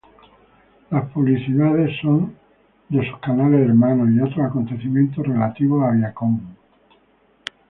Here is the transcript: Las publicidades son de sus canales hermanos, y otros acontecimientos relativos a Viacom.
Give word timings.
Las 0.89 1.11
publicidades 1.11 1.91
son 2.01 2.33
de 2.89 3.07
sus 3.07 3.19
canales 3.19 3.61
hermanos, 3.67 4.09
y 4.09 4.19
otros 4.19 4.47
acontecimientos 4.47 5.23
relativos 5.27 5.83
a 5.83 5.91
Viacom. 5.91 6.39